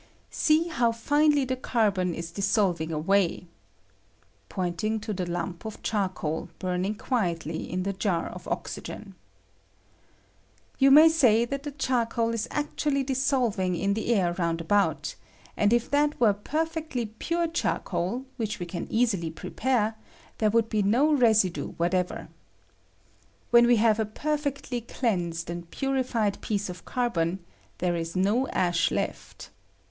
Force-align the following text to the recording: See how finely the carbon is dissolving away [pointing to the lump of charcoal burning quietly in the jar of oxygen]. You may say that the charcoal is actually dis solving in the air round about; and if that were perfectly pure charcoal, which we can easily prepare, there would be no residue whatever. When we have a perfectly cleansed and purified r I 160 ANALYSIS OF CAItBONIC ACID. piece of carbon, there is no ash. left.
See 0.31 0.67
how 0.69 0.91
finely 0.93 1.45
the 1.45 1.55
carbon 1.55 2.15
is 2.15 2.31
dissolving 2.31 2.91
away 2.91 3.45
[pointing 4.49 4.99
to 5.01 5.13
the 5.13 5.29
lump 5.29 5.63
of 5.63 5.83
charcoal 5.83 6.49
burning 6.57 6.95
quietly 6.95 7.71
in 7.71 7.83
the 7.83 7.93
jar 7.93 8.25
of 8.29 8.47
oxygen]. 8.47 9.13
You 10.79 10.89
may 10.89 11.07
say 11.07 11.45
that 11.45 11.61
the 11.61 11.71
charcoal 11.71 12.33
is 12.33 12.47
actually 12.49 13.03
dis 13.03 13.21
solving 13.21 13.75
in 13.75 13.93
the 13.93 14.11
air 14.15 14.33
round 14.39 14.59
about; 14.59 15.13
and 15.55 15.71
if 15.71 15.87
that 15.91 16.19
were 16.19 16.33
perfectly 16.33 17.05
pure 17.05 17.45
charcoal, 17.47 18.25
which 18.37 18.57
we 18.57 18.65
can 18.65 18.87
easily 18.89 19.29
prepare, 19.29 19.93
there 20.39 20.49
would 20.49 20.67
be 20.67 20.81
no 20.81 21.13
residue 21.13 21.73
whatever. 21.73 22.27
When 23.51 23.67
we 23.67 23.75
have 23.75 23.99
a 23.99 24.05
perfectly 24.07 24.81
cleansed 24.81 25.47
and 25.51 25.69
purified 25.69 26.37
r 26.37 26.39
I 26.41 26.41
160 26.41 26.41
ANALYSIS 26.55 26.69
OF 26.71 26.85
CAItBONIC 26.85 26.85
ACID. 26.85 26.85
piece 26.85 26.85
of 26.85 26.85
carbon, 26.85 27.45
there 27.77 27.95
is 27.95 28.15
no 28.15 28.47
ash. 28.47 28.89
left. 28.89 29.51